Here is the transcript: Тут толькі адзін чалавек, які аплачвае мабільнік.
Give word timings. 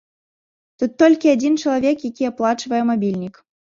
Тут 0.83 0.95
толькі 1.03 1.33
адзін 1.35 1.59
чалавек, 1.65 1.97
які 2.09 2.23
аплачвае 2.31 2.81
мабільнік. 2.93 3.35